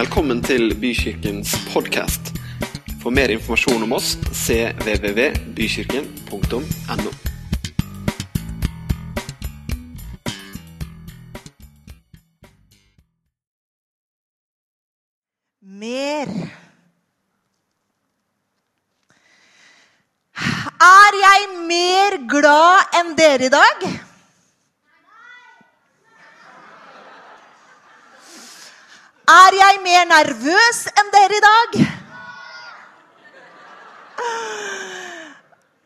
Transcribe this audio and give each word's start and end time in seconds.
Velkommen 0.00 0.38
til 0.40 0.70
Bykirkens 0.80 1.50
podkast. 1.74 2.30
For 3.02 3.12
mer 3.12 3.28
informasjon 3.34 3.82
om 3.84 3.92
oss 3.98 4.14
cvvvbykirken.no. 4.32 7.29
mer 30.00 30.08
nervøs 30.08 30.84
enn 30.96 31.10
dere 31.12 31.36
i 31.36 31.42
dag? 31.44 31.78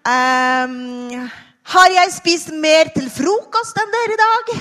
Um, 0.04 1.30
har 1.74 1.94
jeg 1.94 2.12
spist 2.12 2.52
mer 2.52 2.90
til 2.94 3.08
frokost 3.10 3.78
enn 3.80 3.94
dere 3.94 4.14
i 4.14 4.20
dag? 4.20 4.52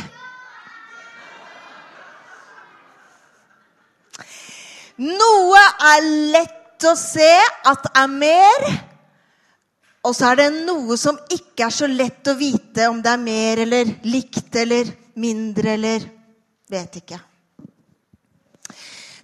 Noe 5.03 5.61
er 5.91 6.07
lett 6.33 6.87
å 6.87 6.93
se 6.97 7.33
at 7.69 7.91
er 7.97 8.09
mer, 8.11 8.65
og 10.03 10.15
så 10.15 10.31
er 10.31 10.41
det 10.41 10.47
noe 10.63 10.97
som 10.99 11.19
ikke 11.31 11.67
er 11.67 11.75
så 11.75 11.89
lett 11.89 12.27
å 12.29 12.37
vite 12.39 12.89
om 12.91 13.01
det 13.03 13.13
er 13.13 13.21
mer 13.21 13.63
eller 13.67 13.93
likt 14.07 14.55
eller 14.63 14.89
mindre 15.19 15.77
eller 15.77 16.09
vet 16.73 16.99
ikke. 17.03 17.21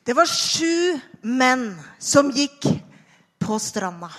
Det 0.05 0.15
var 0.15 0.29
sju 0.29 0.99
menn 1.21 1.71
som 1.99 2.31
gikk 2.31 2.65
på 3.39 3.59
stranda. 3.61 4.09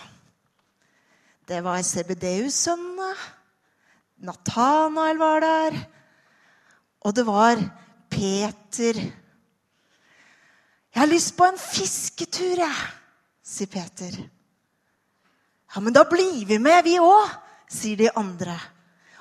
Det 1.48 1.61
var 1.64 1.83
Sebedeus-sønnene. 1.83 3.14
Natanael 4.20 5.19
var 5.19 5.41
der. 5.41 5.78
Og 7.01 7.14
det 7.17 7.25
var 7.27 7.62
Peter. 8.11 9.01
Jeg 10.91 11.01
har 11.01 11.08
lyst 11.08 11.36
på 11.39 11.47
en 11.47 11.58
fisketur, 11.58 12.61
jeg, 12.61 12.89
sier 13.47 13.70
Peter. 13.70 14.19
Ja, 15.70 15.81
men 15.81 15.95
da 15.95 16.03
blir 16.08 16.45
vi 16.47 16.58
med, 16.58 16.83
vi 16.84 16.98
òg, 17.01 17.31
sier 17.70 17.97
de 17.97 18.11
andre. 18.19 18.56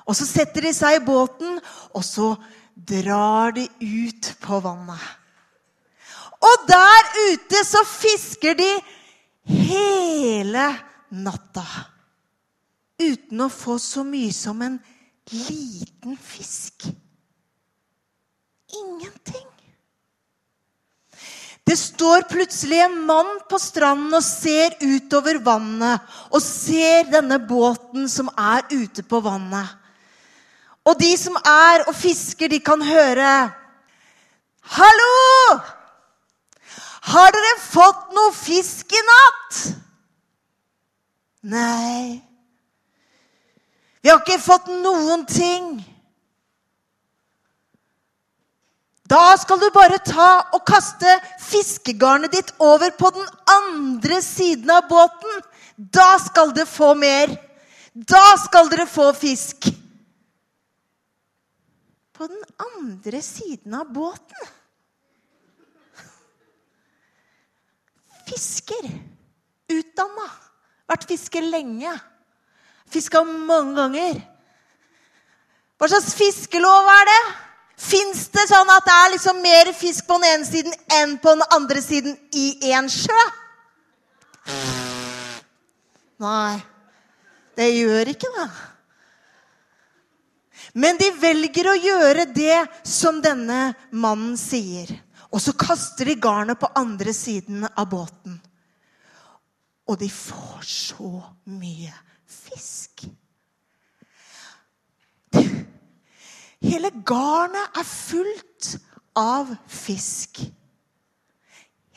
Og 0.06 0.16
så 0.18 0.26
setter 0.26 0.66
de 0.66 0.74
seg 0.74 0.98
i 0.98 1.04
båten, 1.06 1.60
og 1.94 2.04
så 2.04 2.34
drar 2.74 3.54
de 3.54 3.68
ut 3.80 4.32
på 4.42 4.58
vannet. 4.64 5.19
Og 6.40 6.64
der 6.68 7.10
ute 7.32 7.64
så 7.66 7.82
fisker 7.84 8.56
de 8.56 8.70
hele 9.50 10.66
natta. 11.10 11.66
Uten 13.00 13.44
å 13.44 13.52
få 13.52 13.76
så 13.80 14.04
mye 14.04 14.32
som 14.32 14.60
en 14.64 14.78
liten 15.30 16.16
fisk. 16.16 16.88
Ingenting. 18.70 19.46
Det 21.64 21.76
står 21.78 22.24
plutselig 22.30 22.80
en 22.82 22.96
mann 23.06 23.36
på 23.50 23.58
stranden 23.62 24.16
og 24.16 24.24
ser 24.24 24.74
utover 24.80 25.38
vannet. 25.44 26.00
Og 26.32 26.42
ser 26.42 27.06
denne 27.12 27.38
båten 27.38 28.08
som 28.10 28.30
er 28.34 28.64
ute 28.72 29.04
på 29.06 29.20
vannet. 29.22 29.76
Og 30.88 30.96
de 30.98 31.12
som 31.20 31.36
er 31.36 31.84
og 31.86 31.94
fisker, 31.94 32.48
de 32.48 32.58
kan 32.64 32.80
høre 32.82 33.28
Hallo! 34.70 35.60
Har 37.00 37.32
dere 37.32 37.52
fått 37.64 38.10
noe 38.16 38.32
fisk 38.36 38.92
i 38.92 39.04
natt? 39.06 39.60
Nei. 41.50 42.20
Vi 44.00 44.10
har 44.10 44.20
ikke 44.20 44.40
fått 44.42 44.68
noen 44.68 45.24
ting. 45.28 45.72
Da 49.10 49.34
skal 49.40 49.58
du 49.58 49.66
bare 49.74 49.98
ta 50.06 50.28
og 50.54 50.62
kaste 50.68 51.16
fiskegarnet 51.42 52.36
ditt 52.36 52.52
over 52.62 52.92
på 52.94 53.10
den 53.16 53.26
andre 53.50 54.20
siden 54.22 54.70
av 54.70 54.86
båten. 54.90 55.40
Da 55.76 56.14
skal 56.22 56.52
dere 56.54 56.68
få 56.70 56.92
mer. 56.94 57.32
Da 57.94 58.36
skal 58.44 58.70
dere 58.70 58.86
få 58.86 59.10
fisk. 59.16 59.66
På 62.14 62.28
den 62.28 62.44
andre 62.68 63.22
siden 63.24 63.74
av 63.74 63.90
båten. 63.90 64.50
Fisker. 68.30 68.86
Utdanna. 69.70 70.28
Vært 70.90 71.06
fisker 71.10 71.44
lenge. 71.46 71.92
Fiska 72.90 73.22
mange 73.26 73.76
ganger. 73.76 74.20
Hva 75.78 75.88
slags 75.88 76.14
fiskelov 76.18 76.88
er 76.92 77.06
det? 77.08 77.20
Fins 77.80 78.26
det 78.34 78.44
sånn 78.50 78.68
at 78.74 78.84
det 78.84 78.94
er 78.94 79.12
liksom 79.14 79.38
mer 79.40 79.70
fisk 79.72 80.04
på 80.08 80.18
den 80.20 80.34
ene 80.34 80.44
siden 80.48 80.74
enn 80.98 81.14
på 81.22 81.32
den 81.32 81.46
andre 81.56 81.80
siden 81.80 82.18
i 82.36 82.50
én 82.68 82.90
sjø? 82.92 83.22
Nei, 86.20 86.58
det 87.56 87.70
gjør 87.72 88.10
ikke 88.12 88.32
det. 88.34 88.48
Men 90.76 91.00
de 91.00 91.08
velger 91.22 91.70
å 91.70 91.78
gjøre 91.80 92.26
det 92.34 92.58
som 92.86 93.22
denne 93.24 93.70
mannen 93.90 94.36
sier. 94.38 94.92
Og 95.30 95.40
så 95.40 95.54
kaster 95.54 96.08
de 96.08 96.18
garnet 96.20 96.58
på 96.58 96.70
andre 96.76 97.12
siden 97.14 97.66
av 97.70 97.86
båten. 97.90 98.40
Og 99.86 99.98
de 99.98 100.10
får 100.10 100.62
så 100.66 101.10
mye 101.50 101.92
fisk. 102.26 103.06
Hele 106.60 106.90
garnet 107.06 107.78
er 107.78 107.86
fullt 107.86 108.74
av 109.18 109.54
fisk. 109.70 110.42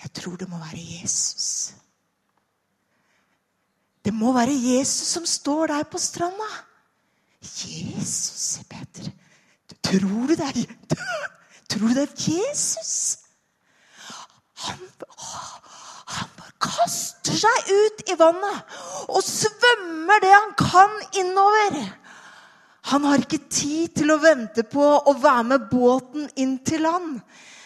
Jeg 0.03 0.11
tror 0.15 0.37
det 0.39 0.49
må 0.51 0.59
være 0.61 0.81
Jesus. 0.81 1.73
Det 4.03 4.13
må 4.13 4.33
være 4.35 4.55
Jesus 4.55 5.13
som 5.15 5.25
står 5.25 5.67
der 5.71 5.83
på 5.87 5.99
stranda. 6.01 6.49
Jesus, 7.43 8.59
Peter. 8.69 9.11
Tror 9.83 10.27
du 10.27 10.35
det 10.35 10.47
er, 10.47 10.63
tror 11.69 11.87
du 11.87 11.93
det 11.93 12.07
er 12.07 12.31
Jesus? 12.31 13.22
Han, 14.63 14.79
han 16.17 16.29
bare 16.37 16.55
kaster 16.63 17.37
seg 17.43 17.71
ut 17.71 18.05
i 18.09 18.15
vannet 18.19 18.77
og 19.09 19.23
svømmer 19.25 20.23
det 20.23 20.31
han 20.33 20.53
kan 20.59 20.95
innover. 21.19 21.79
Han 22.91 23.07
har 23.07 23.23
ikke 23.23 23.45
tid 23.47 23.95
til 23.99 24.11
å 24.11 24.19
vente 24.21 24.65
på 24.67 24.83
å 24.83 25.15
være 25.19 25.47
med 25.53 25.67
båten 25.71 26.27
inn 26.39 26.57
til 26.67 26.83
land. 26.83 27.19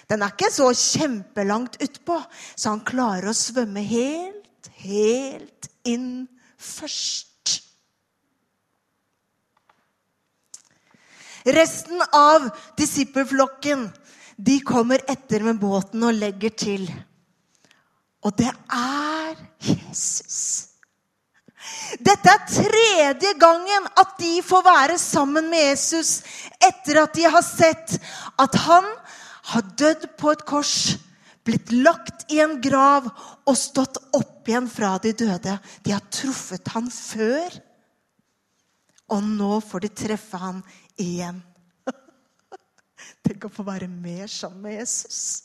Den 0.07 0.23
er 0.23 0.31
ikke 0.31 0.51
så 0.53 0.69
kjempelangt 0.71 1.79
utpå, 1.83 2.19
så 2.55 2.75
han 2.75 2.83
klarer 2.87 3.31
å 3.31 3.35
svømme 3.35 3.81
helt, 3.83 4.69
helt 4.79 5.67
inn 5.89 6.27
først. 6.55 7.25
Resten 11.47 12.01
av 12.11 12.49
disippelflokken 12.79 13.87
de 14.37 14.59
kommer 14.61 15.01
etter 15.09 15.43
med 15.45 15.59
båten 15.59 16.03
og 16.05 16.13
legger 16.13 16.53
til. 16.53 16.85
Og 18.25 18.33
det 18.37 18.49
er 18.49 19.37
Jesus. 19.65 20.67
Dette 21.99 22.29
er 22.31 22.45
tredje 22.49 23.33
gangen 23.41 23.87
at 23.97 24.13
de 24.19 24.37
får 24.45 24.63
være 24.65 24.97
sammen 25.01 25.49
med 25.49 25.71
Jesus 25.71 26.19
etter 26.63 27.01
at 27.01 27.15
de 27.17 27.25
har 27.27 27.43
sett 27.45 27.97
at 28.39 28.57
han 28.67 28.87
har 29.51 29.67
dødd 29.79 30.05
på 30.19 30.31
et 30.35 30.43
kors, 30.47 30.97
blitt 31.47 31.71
lagt 31.71 32.27
i 32.33 32.41
en 32.43 32.57
grav 32.61 33.07
og 33.47 33.55
stått 33.57 33.99
opp 34.15 34.49
igjen 34.49 34.67
fra 34.71 34.97
de 35.03 35.13
døde. 35.15 35.57
De 35.83 35.93
har 35.95 36.03
truffet 36.11 36.73
han 36.75 36.89
før, 36.91 37.55
og 39.15 39.23
nå 39.23 39.59
får 39.63 39.85
de 39.85 39.93
treffe 40.03 40.39
han 40.41 40.59
igjen. 40.99 41.39
Tenk 43.25 43.45
å 43.47 43.53
få 43.53 43.65
være 43.67 43.89
mer 43.91 44.29
sammen 44.31 44.63
med 44.67 44.79
Jesus. 44.79 45.43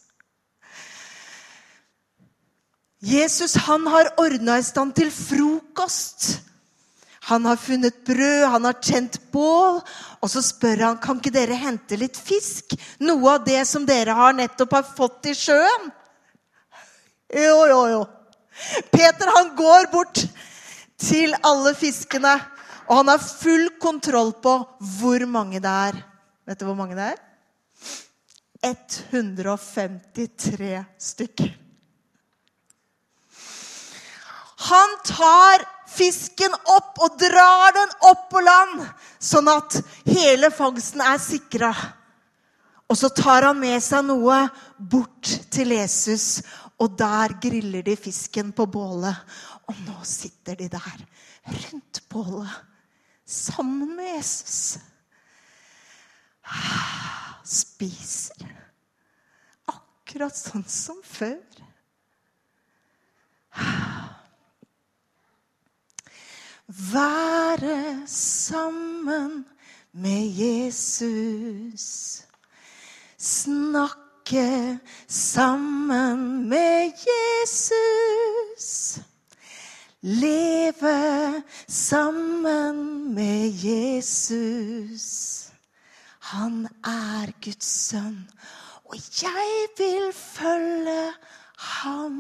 Jesus 3.03 3.57
han 3.67 3.87
har 3.91 4.13
ordna 4.23 4.61
i 4.61 4.65
stand 4.65 4.95
til 4.95 5.11
frokost. 5.11 6.39
Han 7.27 7.47
har 7.47 7.59
funnet 7.59 8.05
brød, 8.07 8.45
han 8.51 8.65
har 8.67 8.79
tent 8.83 9.19
bål. 9.35 9.81
Og 10.23 10.31
så 10.31 10.43
spør 10.43 10.87
han 10.87 11.01
kan 11.03 11.19
ikke 11.19 11.35
dere 11.35 11.59
hente 11.59 11.99
litt 11.99 12.19
fisk. 12.19 12.77
Noe 13.03 13.37
av 13.37 13.45
det 13.47 13.61
som 13.71 13.87
dere 13.87 14.15
har 14.19 14.35
nettopp 14.39 14.79
har 14.79 14.87
fått 14.87 15.31
i 15.31 15.35
sjøen. 15.39 15.91
Jo, 17.33 17.59
jo, 17.71 17.81
jo. 17.91 18.01
Peter 18.93 19.31
han 19.35 19.53
går 19.59 19.91
bort 19.93 20.23
til 21.03 21.35
alle 21.43 21.75
fiskene. 21.79 22.37
Og 22.87 23.01
han 23.01 23.11
har 23.15 23.23
full 23.23 23.69
kontroll 23.83 24.35
på 24.43 24.57
hvor 24.99 25.27
mange 25.31 25.63
det 25.63 25.77
er. 25.91 26.03
Vet 26.47 26.59
du 26.59 26.67
hvor 26.67 26.79
mange 26.79 26.99
det 26.99 27.13
er? 27.15 27.21
153 28.63 30.85
stykker. 30.99 31.59
Han 34.63 34.99
tar 35.05 35.65
fisken 35.91 36.55
opp 36.55 36.99
og 37.03 37.19
drar 37.19 37.73
den 37.75 37.97
opp 38.11 38.29
på 38.31 38.41
land, 38.45 38.85
sånn 39.19 39.49
at 39.51 39.81
hele 40.07 40.51
fangsten 40.55 41.03
er 41.05 41.19
sikra. 41.21 41.73
Og 42.87 42.99
så 42.99 43.09
tar 43.17 43.43
han 43.49 43.59
med 43.59 43.83
seg 43.83 44.05
noe 44.07 44.49
bort 44.79 45.29
til 45.53 45.75
Jesus, 45.75 46.43
og 46.79 46.97
der 46.99 47.35
griller 47.43 47.83
de 47.87 47.97
fisken 47.99 48.53
på 48.55 48.67
bålet. 48.71 49.17
Og 49.71 49.75
nå 49.87 49.99
sitter 50.07 50.59
de 50.59 50.69
der 50.71 51.03
rundt 51.47 52.03
bålet 52.13 52.51
sammen 53.27 53.97
med 53.97 54.17
Jesus. 54.17 54.79
Spiser 57.83 58.47
akkurat 59.67 60.37
sånn 60.39 60.63
som 60.71 61.01
før. 61.03 61.41
Være 66.93 67.79
sammen 68.07 69.41
med 69.99 70.39
Jesus. 70.39 71.89
Snakke 73.19 74.79
sammen 75.11 76.47
med 76.53 77.03
Jesus. 77.09 79.01
Leve 80.07 81.43
sammen 81.67 82.87
med 83.19 83.51
Jesus. 83.67 85.51
Han 86.33 86.65
er 86.89 87.33
Guds 87.45 87.69
sønn, 87.91 88.23
og 88.89 88.97
jeg 89.21 89.67
vil 89.79 90.13
følge 90.17 91.13
ham. 91.83 92.19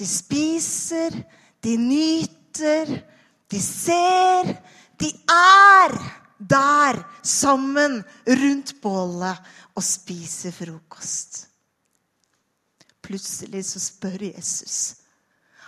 De 0.00 0.06
spiser, 0.08 1.16
de 1.60 1.76
nyter, 1.76 2.94
de 3.52 3.60
ser. 3.60 4.54
De 5.00 5.10
er 5.32 5.96
der 6.40 7.02
sammen 7.22 8.00
rundt 8.26 8.74
bålet 8.80 9.52
og 9.76 9.84
spiser 9.84 10.54
frokost. 10.56 11.42
Plutselig 13.04 13.64
så 13.68 13.80
spør 13.80 14.24
Jesus. 14.30 14.96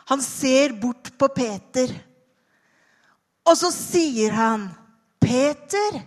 Han 0.09 0.23
ser 0.25 0.75
bort 0.81 1.13
på 1.19 1.29
Peter, 1.37 1.93
og 3.45 3.57
så 3.59 3.71
sier 3.75 4.33
han, 4.33 4.71
'Peter' 5.21 6.03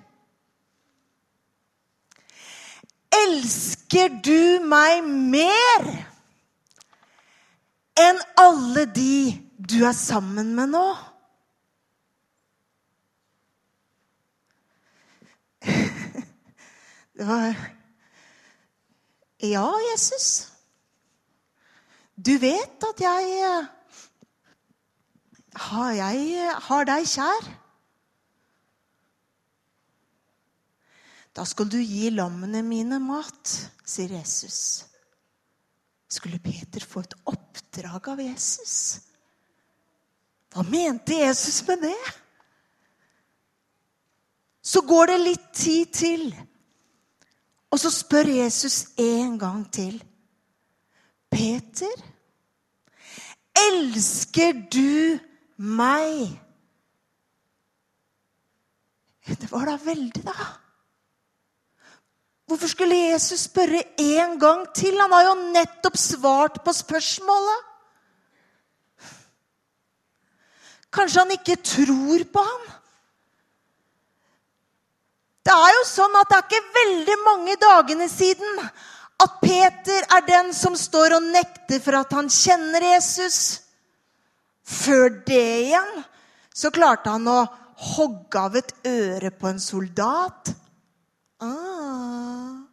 Elsker 3.15 4.09
du 4.23 4.59
meg 4.67 5.03
mer 5.07 5.85
enn 7.99 8.19
alle 8.41 8.85
de 8.91 9.41
du 9.55 9.85
er 9.87 9.95
sammen 9.95 10.51
med 10.57 10.67
nå? 10.73 10.87
Det 17.15 17.27
var 17.27 17.55
Ja, 19.45 19.69
Jesus. 19.91 20.51
Du 22.15 22.37
vet 22.41 22.83
at 22.89 23.01
jeg 23.01 23.39
har, 25.55 25.91
jeg 25.95 26.55
har 26.67 26.87
deg 26.87 27.07
kjær. 27.09 27.47
Da 31.35 31.43
skal 31.47 31.67
du 31.67 31.79
gi 31.81 32.09
lammene 32.13 32.61
mine 32.63 32.99
mat, 33.03 33.55
sier 33.83 34.13
Jesus. 34.15 34.85
Skulle 36.07 36.39
Peter 36.39 36.83
få 36.85 37.03
et 37.03 37.15
oppdrag 37.27 38.07
av 38.13 38.21
Jesus? 38.23 38.75
Hva 40.53 40.63
mente 40.63 41.17
Jesus 41.19 41.59
med 41.67 41.83
det? 41.83 41.97
Så 44.65 44.81
går 44.87 45.11
det 45.11 45.17
litt 45.21 45.49
tid 45.53 45.91
til, 45.93 46.29
og 47.69 47.81
så 47.81 47.91
spør 47.91 48.31
Jesus 48.31 48.95
en 48.97 49.35
gang 49.37 49.65
til. 49.75 49.99
Peter, 51.29 51.91
elsker 53.59 54.55
du 54.71 55.19
meg? 55.57 56.33
Det 59.25 59.49
var 59.51 59.65
da 59.65 59.75
veldig, 59.81 60.21
da. 60.25 60.35
Hvorfor 62.45 62.69
skulle 62.69 62.95
Jesus 62.95 63.47
spørre 63.47 63.81
en 63.97 64.39
gang 64.39 64.67
til? 64.77 64.99
Han 65.01 65.13
har 65.15 65.23
jo 65.31 65.35
nettopp 65.55 65.97
svart 65.97 66.59
på 66.65 66.73
spørsmålet. 66.73 67.71
Kanskje 70.93 71.23
han 71.23 71.33
ikke 71.33 71.55
tror 71.65 72.23
på 72.31 72.43
ham? 72.45 72.67
Det 75.45 75.53
er 75.53 75.73
jo 75.77 75.83
sånn 75.89 76.15
at 76.17 76.29
det 76.29 76.37
er 76.37 76.45
ikke 76.45 76.77
veldig 76.77 77.17
mange 77.25 77.55
dagene 77.61 78.07
siden 78.09 78.61
at 79.25 79.35
Peter 79.41 80.07
er 80.15 80.23
den 80.27 80.53
som 80.53 80.77
står 80.77 81.17
og 81.17 81.27
nekter 81.33 81.81
for 81.83 81.97
at 81.99 82.13
han 82.13 82.29
kjenner 82.33 82.83
Jesus. 82.93 83.64
Før 84.65 85.09
det 85.27 85.45
igjen 85.67 86.03
så 86.55 86.71
klarte 86.73 87.13
han 87.13 87.27
å 87.29 87.45
hogge 87.95 88.41
av 88.41 88.55
et 88.57 88.71
øre 88.87 89.31
på 89.35 89.49
en 89.51 89.59
soldat. 89.61 90.53
Ah. 91.43 92.63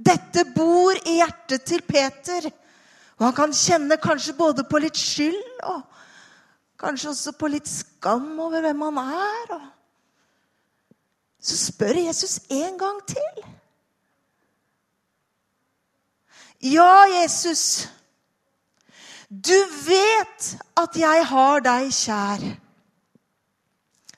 Dette 0.00 0.44
bor 0.54 0.96
i 1.04 1.18
hjertet 1.18 1.66
til 1.68 1.82
Peter. 1.84 2.46
Og 3.18 3.26
han 3.26 3.36
kan 3.36 3.56
kjenne 3.56 3.98
kanskje 4.00 4.36
både 4.36 4.64
på 4.68 4.80
litt 4.80 4.96
skyld 4.96 5.64
og 5.68 5.82
kanskje 6.80 7.10
også 7.10 7.34
på 7.36 7.50
litt 7.52 7.68
skam 7.68 8.32
over 8.40 8.64
hvem 8.64 8.86
han 8.86 9.00
er. 9.02 9.56
Og 9.58 9.66
så 11.40 11.56
spør 11.56 11.98
Jesus 12.06 12.38
en 12.52 12.78
gang 12.80 13.00
til. 13.08 13.42
Ja, 16.60 17.06
Jesus, 17.08 17.88
du 19.30 19.58
vet 19.86 20.46
at 20.74 20.96
jeg 20.98 21.26
har 21.30 21.62
deg 21.62 21.92
kjær. 21.94 22.42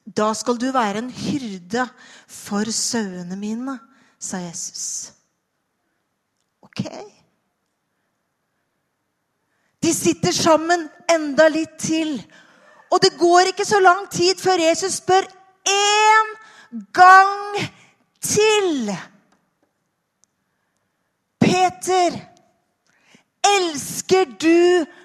Da 0.09 0.31
skal 0.35 0.57
du 0.59 0.71
være 0.73 1.03
en 1.05 1.11
hyrde 1.13 1.85
for 2.27 2.69
sauene 2.73 3.37
mine, 3.37 3.77
sa 4.19 4.41
Jesus. 4.41 5.13
Ok. 6.65 6.87
De 9.83 9.93
sitter 9.93 10.33
sammen 10.33 10.89
enda 11.13 11.49
litt 11.53 11.77
til. 11.83 12.17
Og 12.93 13.05
det 13.05 13.13
går 13.21 13.53
ikke 13.53 13.69
så 13.69 13.81
lang 13.85 14.09
tid 14.13 14.41
før 14.41 14.65
Jesus 14.65 14.97
spør 15.03 15.29
én 15.69 16.33
gang 16.97 17.61
til. 18.25 18.91
Peter, 21.43 22.17
elsker 23.61 24.25
du 24.41 24.57
meg 24.57 24.99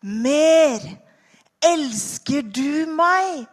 mer? 0.00 0.86
Elsker 1.62 2.42
du 2.42 2.86
meg? 2.90 3.44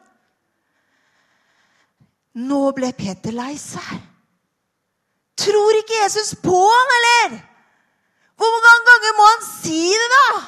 Nå 2.39 2.62
ble 2.77 2.91
Peter 2.98 3.36
lei 3.36 3.55
seg. 3.59 4.00
Tror 5.39 5.77
ikke 5.79 6.01
Jesus 6.03 6.33
på 6.43 6.59
han, 6.59 6.95
eller? 7.00 7.36
Hvor 8.39 8.55
mange 8.63 8.88
ganger 8.88 9.17
må 9.17 9.27
han 9.27 9.43
si 9.45 9.81
det, 9.91 10.09
da? 10.15 10.41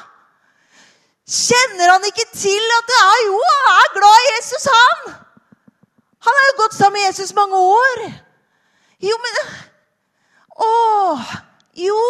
Kjenner 1.32 1.94
han 1.94 2.06
ikke 2.08 2.26
til 2.34 2.74
at 2.76 2.88
det 2.90 2.98
er 3.00 3.20
jo, 3.26 3.36
han 3.50 3.68
er 3.72 3.92
glad 3.96 4.22
i 4.22 4.30
Jesus, 4.34 4.66
han? 4.72 5.12
Han 6.22 6.38
har 6.38 6.48
jo 6.48 6.58
gått 6.60 6.76
sammen 6.76 6.98
med 6.98 7.06
Jesus 7.08 7.34
mange 7.34 7.56
år. 7.56 8.02
Jo, 9.02 9.18
men 9.22 9.38
Å! 10.62 10.72
Jo! 11.80 12.00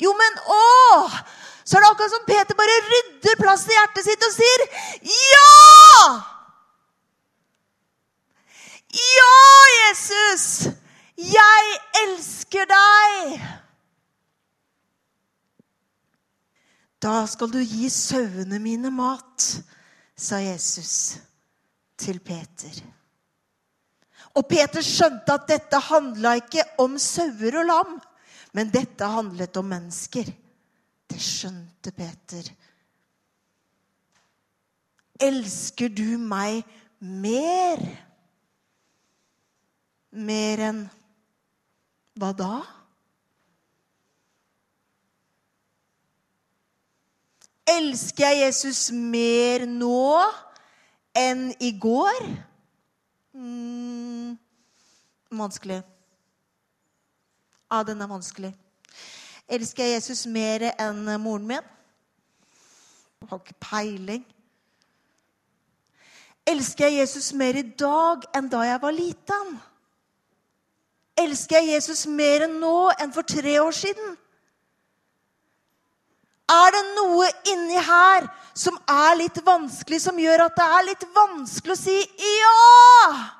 Jo, 0.00 0.12
men 0.16 0.42
å! 0.48 0.64
Så 1.64 1.76
er 1.76 1.84
det 1.84 1.90
akkurat 1.92 2.12
som 2.14 2.26
Peter 2.26 2.56
bare 2.58 2.80
rydder 2.88 3.38
plass 3.38 3.66
i 3.68 3.76
hjertet 3.76 4.06
sitt 4.08 4.26
og 4.26 4.34
sier 4.34 4.64
ja! 5.06 6.10
Ja, 8.90 9.34
Jesus! 9.76 10.46
Jeg 11.20 11.80
elsker 12.02 12.66
deg! 12.70 13.34
Da 17.00 17.22
skal 17.30 17.52
du 17.52 17.60
gi 17.62 17.88
sauene 17.92 18.58
mine 18.60 18.90
mat, 18.92 19.46
sa 20.16 20.40
Jesus 20.42 21.20
til 22.00 22.18
Peter. 22.20 22.74
Og 24.36 24.44
Peter 24.48 24.84
skjønte 24.84 25.34
at 25.34 25.48
dette 25.48 25.80
handla 25.88 26.36
ikke 26.42 26.66
om 26.82 26.98
sauer 27.00 27.56
og 27.62 27.66
lam, 27.70 27.96
men 28.56 28.70
dette 28.72 29.06
handlet 29.06 29.56
om 29.60 29.68
mennesker. 29.70 30.30
Det 31.10 31.20
skjønte 31.22 31.92
Peter. 31.94 32.50
Elsker 35.20 35.90
du 35.92 36.16
meg 36.18 36.62
mer? 36.98 37.82
Mer 40.10 40.62
enn 40.70 40.84
Hva 42.18 42.32
da? 42.36 42.54
Elsker 47.70 48.26
jeg 48.26 48.40
Jesus 48.48 48.88
mer 48.90 49.62
nå 49.68 50.18
enn 51.16 51.50
i 51.62 51.70
går? 51.78 52.18
Mm, 53.36 54.34
vanskelig. 55.38 55.78
Ja, 57.70 57.82
den 57.86 58.02
er 58.02 58.10
vanskelig. 58.10 58.50
Elsker 59.50 59.84
jeg 59.84 60.00
Jesus 60.00 60.24
mer 60.26 60.64
enn 60.72 61.04
moren 61.22 61.46
min? 61.46 61.66
Jeg 63.20 63.28
har 63.30 63.38
ikke 63.38 63.58
peiling. 63.62 64.24
Elsker 66.50 66.88
jeg 66.88 67.04
Jesus 67.04 67.32
mer 67.36 67.58
i 67.60 67.62
dag 67.62 68.26
enn 68.34 68.50
da 68.50 68.64
jeg 68.66 68.82
var 68.82 68.96
liten? 68.96 69.54
Elsker 71.20 71.60
jeg 71.60 71.76
Jesus 71.76 72.06
mer 72.10 72.48
enn 72.48 72.58
nå 72.62 72.90
enn 72.98 73.14
for 73.14 73.26
tre 73.26 73.58
år 73.62 73.76
siden? 73.76 74.16
Er 76.50 76.74
det 76.74 76.86
noe 76.96 77.28
inni 77.52 77.78
her 77.78 78.26
som 78.58 78.78
er 78.90 79.18
litt 79.20 79.38
vanskelig, 79.46 80.00
som 80.02 80.18
gjør 80.18 80.48
at 80.48 80.56
det 80.58 80.70
er 80.78 80.88
litt 80.88 81.04
vanskelig 81.14 81.76
å 81.76 81.84
si 81.86 82.00
ja? 82.40 83.36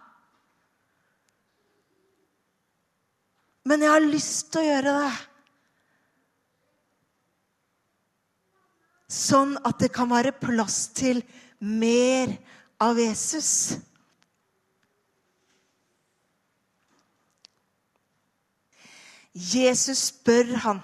Men 3.68 3.84
jeg 3.84 3.92
har 3.92 4.06
lyst 4.06 4.52
til 4.52 4.62
å 4.62 4.68
gjøre 4.68 4.94
det. 4.96 5.12
Sånn 9.10 9.56
at 9.66 9.80
det 9.82 9.90
kan 9.92 10.10
være 10.10 10.32
plass 10.38 10.84
til 10.94 11.20
mer 11.58 12.30
av 12.80 12.98
Jesus. 12.98 13.50
Jesus 19.34 20.06
spør 20.10 20.54
han. 20.64 20.80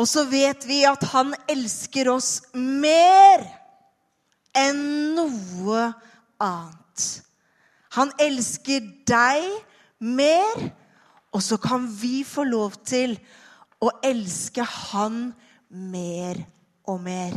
Og 0.00 0.08
så 0.10 0.24
vet 0.26 0.64
vi 0.66 0.82
at 0.88 1.04
han 1.12 1.34
elsker 1.50 2.08
oss 2.10 2.40
mer 2.54 3.44
enn 4.58 5.14
noe 5.14 5.84
annet. 6.42 7.04
Han 7.94 8.10
elsker 8.22 8.82
deg 9.06 9.44
mer, 10.02 10.64
og 11.34 11.42
så 11.42 11.58
kan 11.58 11.88
vi 12.00 12.22
få 12.26 12.44
lov 12.46 12.76
til 12.86 13.16
å 13.82 13.90
elske 14.06 14.62
han 14.62 15.32
mer 15.68 16.38
og 16.86 17.00
mer. 17.02 17.34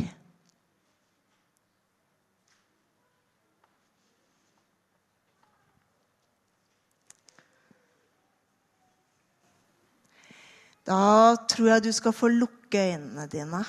Da 10.88 11.34
tror 11.50 11.68
jeg 11.68 11.84
du 11.84 11.90
skal 11.92 12.14
få 12.16 12.30
lukke 12.32 12.80
øynene 12.94 13.26
dine. 13.28 13.60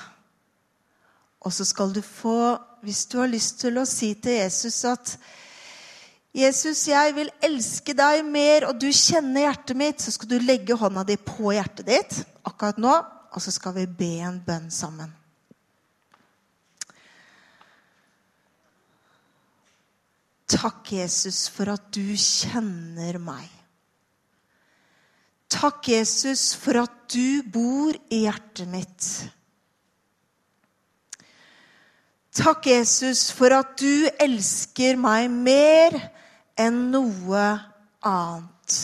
Og 1.40 1.52
så 1.52 1.66
skal 1.68 1.92
du 1.92 2.00
få, 2.04 2.56
hvis 2.86 3.02
du 3.10 3.18
har 3.18 3.28
lyst 3.28 3.58
til 3.60 3.80
å 3.80 3.88
si 3.88 4.14
til 4.14 4.38
Jesus 4.38 4.78
at 4.88 5.18
Jesus, 6.36 6.84
jeg 6.86 7.14
vil 7.16 7.30
elske 7.42 7.94
deg 7.96 8.20
mer, 8.22 8.68
og 8.68 8.76
du 8.78 8.86
kjenner 8.94 9.48
hjertet 9.48 9.78
mitt, 9.78 10.02
så 10.02 10.12
skal 10.14 10.30
du 10.30 10.36
legge 10.38 10.76
hånda 10.78 11.02
di 11.08 11.16
på 11.18 11.50
hjertet 11.56 11.88
ditt 11.88 12.20
akkurat 12.46 12.78
nå, 12.78 12.92
og 13.30 13.42
så 13.42 13.52
skal 13.54 13.74
vi 13.74 13.86
be 13.86 14.12
en 14.22 14.38
bønn 14.46 14.70
sammen. 14.74 15.10
Takk, 20.50 20.92
Jesus, 20.92 21.44
for 21.52 21.70
at 21.70 21.90
du 21.94 22.14
kjenner 22.18 23.20
meg. 23.22 23.50
Takk, 25.50 25.90
Jesus, 25.92 26.52
for 26.58 26.78
at 26.82 26.94
du 27.10 27.42
bor 27.50 27.94
i 28.10 28.24
hjertet 28.24 28.70
mitt. 28.70 29.06
Takk, 32.30 32.66
Jesus, 32.66 33.30
for 33.34 33.50
at 33.50 33.74
du 33.80 34.06
elsker 34.22 34.94
meg 35.00 35.26
mer 35.34 35.96
enn 36.54 36.84
noe 36.92 37.46
annet. 38.06 38.76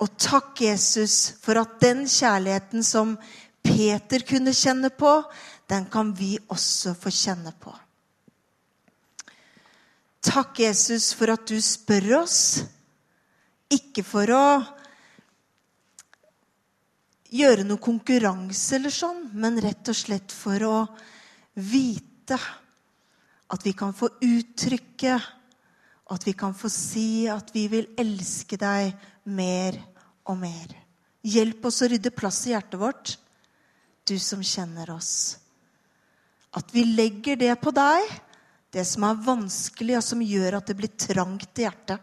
Og 0.00 0.16
takk, 0.16 0.62
Jesus, 0.64 1.34
for 1.44 1.60
at 1.60 1.76
den 1.84 2.06
kjærligheten 2.08 2.84
som 2.84 3.18
Peter 3.64 4.24
kunne 4.24 4.56
kjenne 4.56 4.88
på, 4.96 5.12
den 5.68 5.84
kan 5.92 6.16
vi 6.16 6.38
også 6.48 6.96
få 6.96 7.12
kjenne 7.12 7.52
på. 7.60 7.72
Takk, 10.24 10.64
Jesus, 10.64 11.12
for 11.12 11.36
at 11.36 11.44
du 11.48 11.60
spør 11.60 12.22
oss, 12.22 12.64
ikke 13.68 14.00
for 14.08 14.32
å 14.32 14.44
gjøre 17.34 17.64
noe 17.68 17.82
konkurranse 17.82 18.78
eller 18.78 18.92
sånn, 18.94 19.26
men 19.36 19.60
rett 19.60 19.92
og 19.92 19.98
slett 19.98 20.32
for 20.32 20.64
å 20.64 20.78
vite 21.54 22.38
at 23.54 23.66
vi 23.66 23.72
kan 23.76 23.94
få 23.94 24.08
uttrykke, 24.24 25.18
at 26.10 26.26
vi 26.26 26.34
kan 26.36 26.54
få 26.56 26.68
si 26.72 27.26
at 27.30 27.52
vi 27.54 27.66
vil 27.72 27.90
elske 28.00 28.58
deg 28.60 28.94
mer 29.30 29.78
og 30.28 30.38
mer. 30.40 30.74
Hjelp 31.24 31.64
oss 31.68 31.82
å 31.84 31.88
rydde 31.88 32.12
plass 32.12 32.42
i 32.48 32.52
hjertet 32.52 32.80
vårt, 32.80 33.14
du 34.04 34.18
som 34.20 34.42
kjenner 34.44 34.90
oss. 34.92 35.38
At 36.54 36.68
vi 36.74 36.84
legger 36.84 37.38
det 37.40 37.54
på 37.62 37.72
deg, 37.74 38.04
det 38.74 38.84
som 38.86 39.06
er 39.06 39.22
vanskelig, 39.24 39.96
og 39.98 40.04
som 40.04 40.22
gjør 40.22 40.58
at 40.58 40.68
det 40.68 40.76
blir 40.78 40.92
trangt 40.98 41.60
i 41.60 41.64
hjertet. 41.64 42.02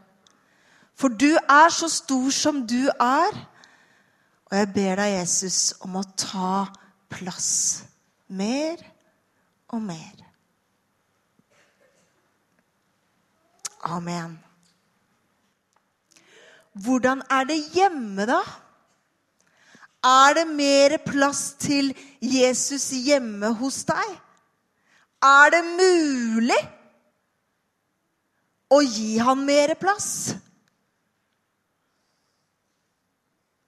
For 0.97 1.13
du 1.13 1.33
er 1.35 1.73
så 1.73 1.89
stor 1.91 2.29
som 2.35 2.63
du 2.67 2.85
er. 2.91 3.37
Og 4.49 4.57
jeg 4.57 4.69
ber 4.75 4.99
deg, 5.01 5.15
Jesus, 5.19 5.59
om 5.83 5.97
å 5.99 6.07
ta 6.19 6.65
plass 7.11 7.51
mer 8.31 8.79
og 9.71 9.81
mer. 9.81 10.25
Amen. 13.81 14.35
Hvordan 16.73 17.23
er 17.29 17.47
det 17.49 17.59
hjemme, 17.73 18.25
da? 18.29 18.41
Er 20.03 20.33
det 20.33 20.47
mer 20.47 20.97
plass 21.05 21.53
til 21.59 21.91
Jesus 22.21 22.89
hjemme 22.91 23.53
hos 23.59 23.83
deg? 23.89 24.13
Er 25.21 25.51
det 25.53 25.63
mulig 25.65 26.61
å 28.71 28.79
gi 28.81 29.17
han 29.21 29.43
mer 29.45 29.75
plass? 29.81 30.33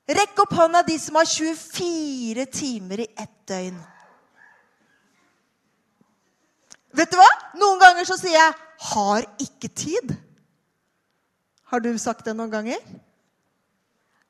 Rekk 0.09 0.41
opp 0.43 0.55
hånda 0.57 0.81
de 0.87 0.97
som 0.99 1.15
har 1.19 1.29
24 1.29 2.45
timer 2.51 3.05
i 3.05 3.11
ett 3.13 3.35
døgn. 3.47 3.92
Vet 6.93 7.11
du 7.11 7.17
hva? 7.17 7.29
Noen 7.57 7.81
ganger 7.81 8.05
så 8.05 8.17
sier 8.19 8.37
jeg 8.37 8.53
'har 8.93 9.25
ikke 9.39 9.67
tid'. 9.67 10.15
Har 11.71 11.79
du 11.79 11.97
sagt 11.97 12.25
det 12.25 12.35
noen 12.35 12.51
ganger? 12.51 12.79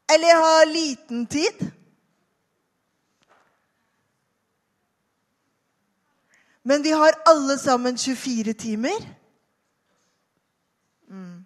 Eller 0.09 0.27
'jeg 0.27 0.43
har 0.43 0.65
liten 0.65 1.27
tid'. 1.27 1.71
Men 6.63 6.83
vi 6.83 6.91
har 6.91 7.19
alle 7.27 7.57
sammen 7.59 7.97
24 7.97 8.53
timer. 8.53 8.99
Mm. 11.09 11.45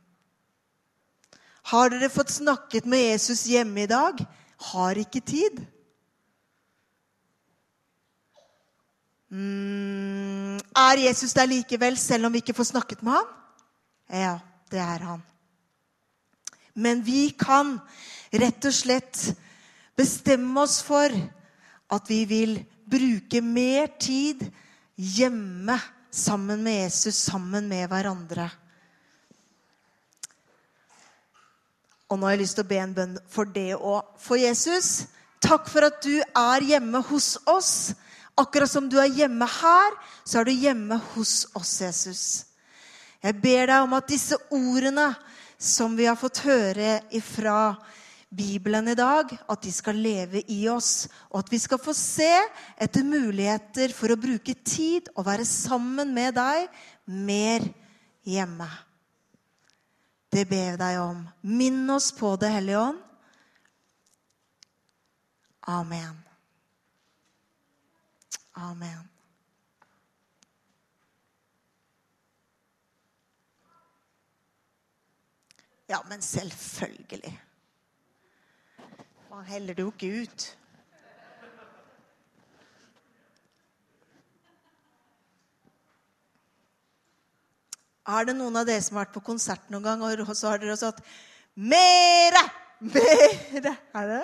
Har 1.61 1.89
dere 1.89 2.09
fått 2.09 2.29
snakket 2.31 2.85
med 2.85 3.11
Jesus 3.11 3.43
hjemme 3.49 3.81
i 3.83 3.89
dag? 3.89 4.21
Har 4.57 4.95
ikke 4.95 5.19
tid. 5.19 5.65
Mm, 9.27 10.55
er 10.55 11.01
Jesus 11.03 11.33
der 11.35 11.49
likevel, 11.49 11.97
selv 11.99 12.27
om 12.27 12.33
vi 12.33 12.39
ikke 12.43 12.55
får 12.55 12.71
snakket 12.71 13.03
med 13.03 13.17
ham? 13.17 13.33
Ja, 14.07 14.37
det 14.71 14.79
er 14.79 15.03
han. 15.03 15.23
Men 16.73 17.01
vi 17.03 17.29
kan 17.35 17.77
rett 18.31 18.67
og 18.69 18.75
slett 18.75 19.23
bestemme 19.97 20.61
oss 20.61 20.79
for 20.85 21.11
at 21.91 22.09
vi 22.09 22.21
vil 22.29 22.59
bruke 22.87 23.41
mer 23.43 23.89
tid 23.99 24.45
hjemme 24.95 25.75
sammen 26.11 26.63
med 26.63 26.83
Jesus, 26.83 27.15
sammen 27.27 27.67
med 27.67 27.87
hverandre. 27.91 28.47
Og 32.07 32.19
nå 32.19 32.27
har 32.27 32.37
jeg 32.37 32.45
lyst 32.45 32.55
til 32.55 32.63
å 32.63 32.69
be 32.69 32.79
en 32.79 32.95
bønn 32.95 33.15
for 33.27 33.49
det 33.51 33.73
òg. 33.75 34.13
For 34.23 34.39
Jesus, 34.39 35.09
takk 35.43 35.67
for 35.67 35.89
at 35.89 35.99
du 36.05 36.21
er 36.23 36.63
hjemme 36.63 37.01
hos 37.09 37.33
oss. 37.49 37.73
Akkurat 38.37 38.69
som 38.69 38.85
du 38.89 38.99
er 39.01 39.09
hjemme 39.09 39.47
her, 39.49 39.95
så 40.21 40.39
er 40.39 40.47
du 40.47 40.53
hjemme 40.53 40.99
hos 41.15 41.47
oss, 41.57 41.79
Jesus. 41.81 42.23
Jeg 43.23 43.33
ber 43.41 43.65
deg 43.65 43.81
om 43.81 43.95
at 43.97 44.09
disse 44.11 44.37
ordene 44.53 45.09
som 45.57 45.95
vi 45.97 46.05
har 46.05 46.19
fått 46.19 46.43
høre 46.45 46.99
ifra 47.17 47.73
Bibelen 48.29 48.91
i 48.91 48.97
dag, 48.97 49.31
at 49.33 49.63
de 49.63 49.71
skal 49.71 49.97
leve 50.03 50.43
i 50.51 50.59
oss, 50.69 51.07
og 51.31 51.41
at 51.41 51.51
vi 51.51 51.59
skal 51.63 51.79
få 51.81 51.95
se 51.97 52.29
etter 52.77 53.07
muligheter 53.07 53.95
for 53.95 54.11
å 54.11 54.19
bruke 54.19 54.53
tid 54.67 55.09
og 55.15 55.25
være 55.29 55.47
sammen 55.47 56.11
med 56.13 56.35
deg 56.37 56.67
mer 57.07 57.65
hjemme. 58.27 58.67
Det 60.27 60.43
ber 60.45 60.73
jeg 60.73 60.79
deg 60.83 61.01
om. 61.01 61.25
Minn 61.47 61.87
oss 61.89 62.11
på 62.13 62.35
det, 62.37 62.51
Hellige 62.51 62.83
Ånd. 62.91 63.03
Amen. 65.67 66.26
Amen. 68.57 69.09
Ja, 75.87 75.99
men 76.09 76.21
selvfølgelig. 76.21 77.39
Man 79.29 79.45
heller 79.45 79.73
det 79.77 79.83
jo 79.85 79.91
ikke 79.93 80.23
ut. 80.23 80.45
Er 88.07 88.25
det 88.25 88.33
noen 88.39 88.55
av 88.57 88.65
dere 88.65 88.81
som 88.81 88.97
har 88.97 89.05
vært 89.05 89.17
på 89.19 89.23
konsert 89.27 89.69
noen 89.69 89.85
gang, 89.85 90.01
og 90.01 90.33
så 90.33 90.53
har 90.53 90.63
dere 90.63 90.79
sagt 90.79 91.05
Mere! 91.53 92.41
Mere! 92.79 93.75
Er 93.93 94.09
det? 94.15 94.23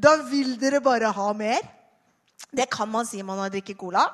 Da 0.00 0.14
vil 0.30 0.56
dere 0.60 0.80
bare 0.80 1.12
ha 1.12 1.28
mer. 1.36 1.60
Det 2.50 2.66
kan 2.72 2.88
man 2.88 3.06
si 3.06 3.22
man 3.22 3.38
har 3.38 3.52
drikket 3.52 3.78
cola. 3.78 4.06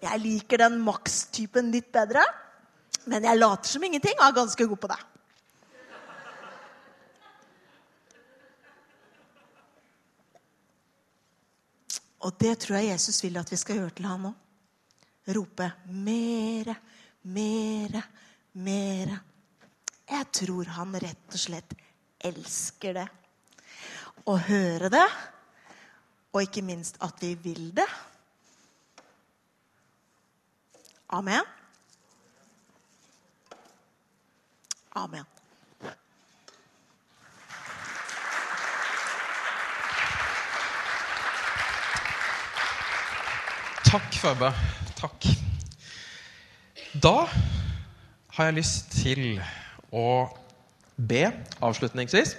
Jeg 0.00 0.22
liker 0.22 0.64
den 0.64 0.80
Max-typen 0.80 1.68
litt 1.74 1.92
bedre. 1.92 2.24
Men 3.04 3.24
jeg 3.24 3.38
later 3.38 3.68
som 3.68 3.84
ingenting 3.84 4.16
og 4.18 4.26
er 4.26 4.36
ganske 4.36 4.66
god 4.68 4.80
på 4.80 4.90
det. 4.90 5.00
Og 12.20 12.36
det 12.36 12.52
tror 12.60 12.76
jeg 12.76 12.92
Jesus 12.92 13.22
vil 13.24 13.38
at 13.40 13.48
vi 13.48 13.56
skal 13.56 13.80
gjøre 13.80 13.94
til 13.96 14.08
han 14.08 14.28
òg. 14.28 14.36
Rope 15.30 15.66
mere, 16.04 16.74
mere, 17.22 18.02
mere. 18.60 19.16
Jeg 20.10 20.26
tror 20.34 20.68
han 20.76 20.96
rett 21.00 21.36
og 21.36 21.40
slett 21.40 21.76
elsker 22.28 22.96
det. 22.98 23.06
Å 24.28 24.36
høre 24.36 24.90
det, 24.92 25.06
og 26.32 26.42
ikke 26.44 26.62
minst 26.62 27.00
at 27.02 27.16
vi 27.22 27.34
vil 27.40 27.70
det. 27.76 27.88
Amen. 31.10 31.46
Amen. 34.92 35.24
Takk, 43.90 44.14
Føbe. 44.14 44.52
Takk. 45.00 45.24
Da 47.02 47.26
har 48.36 48.44
jeg 48.44 48.54
lyst 48.60 48.92
til 48.94 49.40
å 49.90 50.28
be 50.94 51.24
avslutningsvis. 51.58 52.36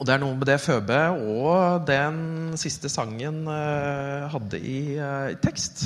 Og 0.00 0.06
det 0.08 0.14
er 0.14 0.22
noe 0.22 0.32
med 0.32 0.48
det 0.48 0.56
Føbe 0.64 0.98
og 1.12 1.82
den 1.84 2.54
siste 2.60 2.88
sangen 2.88 3.42
uh, 3.44 4.30
hadde 4.32 4.56
i 4.56 4.96
eh, 4.96 5.34
tekst. 5.44 5.82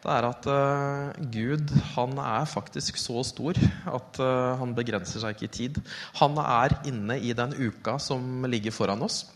Det 0.00 0.08
er 0.08 0.26
at 0.30 0.48
uh, 0.48 1.12
Gud 1.28 1.68
han 1.92 2.16
er 2.24 2.48
faktisk 2.48 2.96
så 3.00 3.20
stor 3.28 3.60
at 3.92 4.20
han 4.60 4.72
begrenser 4.76 5.20
seg 5.20 5.36
ikke 5.36 5.50
i 5.50 5.54
tid. 5.58 5.82
Han 6.22 6.40
er 6.40 6.78
inne 6.88 7.20
i 7.20 7.36
den 7.36 7.52
uka 7.60 7.98
som 8.00 8.48
ligger 8.48 8.72
foran 8.72 9.04
oss. 9.04 9.26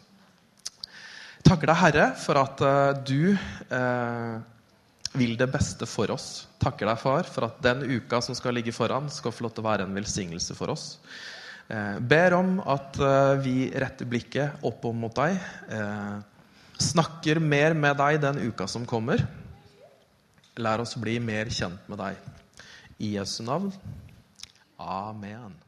Takker 1.45 1.69
deg, 1.69 1.81
Herre, 1.85 2.11
for 2.21 2.41
at 2.41 2.65
du 3.09 3.37
vil 5.21 5.37
det 5.41 5.49
beste 5.53 5.87
for 5.89 6.11
oss. 6.17 6.47
Takker 6.61 6.89
deg, 6.89 7.01
Far, 7.01 7.29
for 7.29 7.49
at 7.49 7.61
den 7.65 7.85
uka 7.89 8.21
som 8.25 8.37
skal 8.37 8.57
ligge 8.57 8.75
foran, 8.77 9.09
skal 9.13 9.33
få 9.33 9.47
lov 9.47 9.55
til 9.57 9.65
å 9.65 9.69
være 9.69 9.89
en 9.89 10.01
velsignelse 10.01 10.57
for 10.57 10.73
oss. 10.75 10.95
Eh, 11.69 11.99
ber 12.01 12.33
om 12.33 12.55
at 12.65 12.97
eh, 12.97 13.35
vi 13.45 13.57
retter 13.77 14.09
blikket 14.09 14.65
opp 14.65 14.87
mot 14.97 15.13
deg. 15.19 15.37
Eh, 15.69 16.17
snakker 16.81 17.43
mer 17.45 17.77
med 17.77 17.99
deg 18.01 18.23
den 18.25 18.41
uka 18.49 18.69
som 18.71 18.89
kommer. 18.89 19.21
Lær 20.59 20.81
oss 20.83 20.97
bli 20.97 21.19
mer 21.21 21.53
kjent 21.53 21.85
med 21.93 22.01
deg. 22.01 22.17
I 23.05 23.15
Jesu 23.19 23.43
navn. 23.45 23.69
Amen. 24.81 25.68